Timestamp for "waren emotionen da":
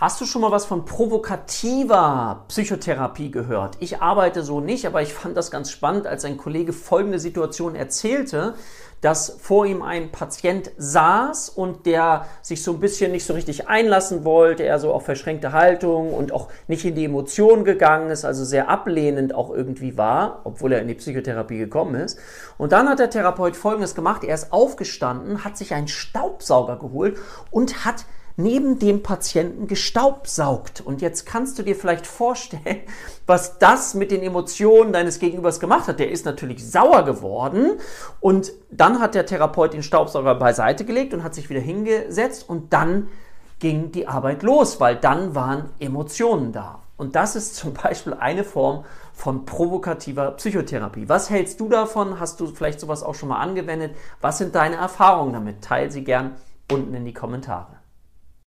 45.34-46.80